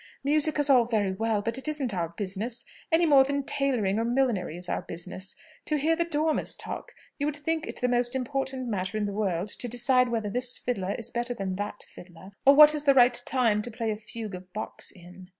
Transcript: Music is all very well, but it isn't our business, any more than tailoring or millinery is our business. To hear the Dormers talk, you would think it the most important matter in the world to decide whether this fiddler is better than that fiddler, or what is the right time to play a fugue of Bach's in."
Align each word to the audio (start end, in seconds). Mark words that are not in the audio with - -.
Music 0.23 0.57
is 0.57 0.67
all 0.67 0.85
very 0.85 1.11
well, 1.11 1.43
but 1.43 1.59
it 1.59 1.67
isn't 1.67 1.93
our 1.93 2.09
business, 2.09 2.65
any 2.91 3.05
more 3.05 3.23
than 3.23 3.43
tailoring 3.43 3.99
or 3.99 4.03
millinery 4.03 4.57
is 4.57 4.67
our 4.67 4.81
business. 4.81 5.35
To 5.65 5.77
hear 5.77 5.95
the 5.95 6.05
Dormers 6.05 6.55
talk, 6.55 6.95
you 7.19 7.27
would 7.27 7.35
think 7.35 7.67
it 7.67 7.79
the 7.81 7.87
most 7.87 8.15
important 8.15 8.67
matter 8.67 8.97
in 8.97 9.05
the 9.05 9.13
world 9.13 9.49
to 9.49 9.67
decide 9.67 10.09
whether 10.09 10.27
this 10.31 10.57
fiddler 10.57 10.95
is 10.97 11.11
better 11.11 11.35
than 11.35 11.55
that 11.57 11.83
fiddler, 11.83 12.31
or 12.47 12.55
what 12.55 12.73
is 12.73 12.85
the 12.85 12.95
right 12.95 13.13
time 13.27 13.61
to 13.61 13.69
play 13.69 13.91
a 13.91 13.95
fugue 13.95 14.33
of 14.33 14.51
Bach's 14.53 14.89
in." 14.89 15.29